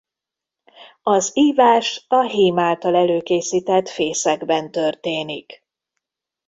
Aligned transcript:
Az 1.03 1.31
ívás 1.33 2.05
a 2.07 2.21
hím 2.21 2.59
által 2.59 2.95
előkészített 2.95 3.89
fészekben 3.89 4.71
történik. 4.71 5.63